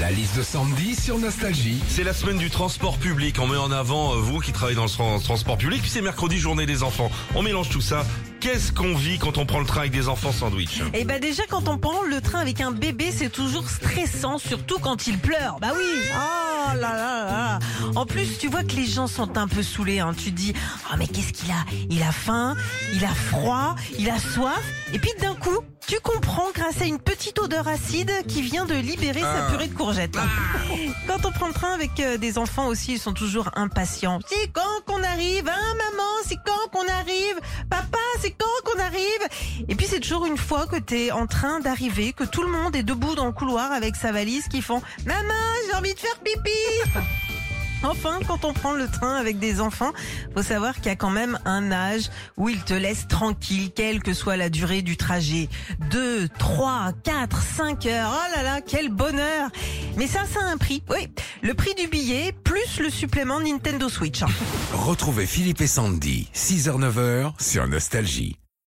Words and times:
La 0.00 0.12
liste 0.12 0.36
de 0.36 0.42
Sandy 0.42 0.94
sur 0.94 1.18
Nostalgie. 1.18 1.82
C'est 1.88 2.04
la 2.04 2.12
semaine 2.12 2.38
du 2.38 2.50
transport 2.50 2.98
public. 2.98 3.36
On 3.40 3.48
met 3.48 3.56
en 3.56 3.72
avant 3.72 4.14
euh, 4.14 4.18
vous 4.18 4.38
qui 4.38 4.52
travaillez 4.52 4.76
dans 4.76 4.84
le 4.84 4.88
tran- 4.88 5.18
transport 5.18 5.58
public. 5.58 5.80
Puis 5.82 5.90
c'est 5.90 6.02
mercredi, 6.02 6.38
journée 6.38 6.66
des 6.66 6.84
enfants. 6.84 7.10
On 7.34 7.42
mélange 7.42 7.68
tout 7.68 7.80
ça. 7.80 8.06
Qu'est-ce 8.38 8.70
qu'on 8.70 8.94
vit 8.94 9.18
quand 9.18 9.38
on 9.38 9.46
prend 9.46 9.58
le 9.58 9.66
train 9.66 9.80
avec 9.80 9.90
des 9.92 10.08
enfants 10.08 10.30
sandwich? 10.30 10.82
Et 10.94 11.04
bah 11.04 11.18
déjà 11.18 11.42
quand 11.50 11.66
on 11.68 11.78
prend 11.78 12.04
le 12.04 12.20
train 12.20 12.38
avec 12.38 12.60
un 12.60 12.70
bébé, 12.70 13.10
c'est 13.12 13.30
toujours 13.30 13.68
stressant, 13.68 14.38
surtout 14.38 14.78
quand 14.78 15.08
il 15.08 15.18
pleure. 15.18 15.56
Bah 15.60 15.72
oui. 15.76 15.84
Oh 16.14 16.76
là 16.76 16.92
là 16.92 17.24
là. 17.24 17.58
En 17.96 18.06
plus, 18.06 18.38
tu 18.38 18.46
vois 18.46 18.62
que 18.62 18.76
les 18.76 18.86
gens 18.86 19.08
sont 19.08 19.36
un 19.36 19.48
peu 19.48 19.64
saoulés. 19.64 19.98
Hein. 19.98 20.12
Tu 20.16 20.30
te 20.30 20.36
dis, 20.36 20.52
oh 20.92 20.94
mais 20.96 21.08
qu'est-ce 21.08 21.32
qu'il 21.32 21.50
a? 21.50 21.64
Il 21.90 22.00
a 22.04 22.12
faim, 22.12 22.54
il 22.94 23.04
a 23.04 23.08
froid, 23.08 23.74
il 23.98 24.08
a 24.08 24.18
soif. 24.20 24.62
Et 24.92 25.00
puis 25.00 25.10
d'un 25.20 25.34
coup, 25.34 25.58
tu 25.88 25.98
comprends 26.00 26.50
grâce 26.54 26.82
à 26.82 26.84
une 26.84 26.98
petite 26.98 27.38
odeur 27.38 27.66
acide 27.66 28.12
qui 28.28 28.42
vient 28.42 28.66
de 28.66 28.74
libérer 28.74 29.22
sa 29.22 29.48
purée 29.50 29.68
de 29.68 29.74
courgettes. 29.74 30.18
Quand 31.06 31.24
on 31.24 31.32
prend 31.32 31.48
le 31.48 31.54
train 31.54 31.72
avec 31.72 31.98
euh, 31.98 32.18
des 32.18 32.36
enfants 32.36 32.66
aussi, 32.66 32.92
ils 32.92 32.98
sont 32.98 33.14
toujours 33.14 33.50
impatients. 33.54 34.20
C'est 34.28 34.48
quand 34.52 34.60
qu'on 34.86 35.02
arrive 35.02 35.48
Hein 35.48 35.74
maman, 35.74 36.10
c'est 36.26 36.36
quand 36.44 36.70
qu'on 36.70 36.86
arrive 36.86 37.40
Papa, 37.70 37.98
c'est 38.20 38.32
quand 38.32 38.46
qu'on 38.70 38.78
arrive 38.80 39.64
Et 39.68 39.74
puis 39.74 39.86
c'est 39.86 40.00
toujours 40.00 40.26
une 40.26 40.36
fois 40.36 40.66
que 40.66 40.76
t'es 40.76 41.10
en 41.10 41.26
train 41.26 41.60
d'arriver, 41.60 42.12
que 42.12 42.24
tout 42.24 42.42
le 42.42 42.50
monde 42.50 42.76
est 42.76 42.82
debout 42.82 43.14
dans 43.14 43.26
le 43.26 43.32
couloir 43.32 43.72
avec 43.72 43.96
sa 43.96 44.12
valise 44.12 44.46
qui 44.48 44.60
font 44.60 44.82
«Maman, 45.06 45.34
j'ai 45.66 45.76
envie 45.76 45.94
de 45.94 45.98
faire 45.98 46.18
pipi!» 46.22 46.50
Enfin, 47.82 48.18
quand 48.26 48.44
on 48.44 48.52
prend 48.52 48.72
le 48.72 48.88
train 48.88 49.16
avec 49.16 49.38
des 49.38 49.60
enfants, 49.60 49.92
faut 50.34 50.42
savoir 50.42 50.74
qu'il 50.76 50.86
y 50.86 50.90
a 50.90 50.96
quand 50.96 51.10
même 51.10 51.38
un 51.44 51.70
âge 51.70 52.10
où 52.36 52.48
ils 52.48 52.62
te 52.62 52.74
laissent 52.74 53.06
tranquille, 53.08 53.70
quelle 53.74 54.02
que 54.02 54.12
soit 54.12 54.36
la 54.36 54.50
durée 54.50 54.82
du 54.82 54.96
trajet. 54.96 55.48
2, 55.90 56.28
3, 56.28 56.92
4, 57.04 57.42
5 57.42 57.86
heures. 57.86 58.12
Oh 58.12 58.36
là 58.36 58.42
là, 58.42 58.60
quel 58.60 58.88
bonheur 58.88 59.50
Mais 59.96 60.06
ça, 60.06 60.20
ça 60.26 60.40
a 60.40 60.50
un 60.50 60.56
prix. 60.56 60.82
Oui, 60.90 61.08
le 61.42 61.54
prix 61.54 61.74
du 61.74 61.88
billet 61.88 62.32
plus 62.32 62.80
le 62.80 62.90
supplément 62.90 63.40
Nintendo 63.40 63.88
Switch. 63.88 64.22
Retrouvez 64.72 65.26
Philippe 65.26 65.60
et 65.60 65.66
Sandy, 65.66 66.28
6h-9h 66.34 67.32
sur 67.40 67.66
Nostalgie. 67.68 68.36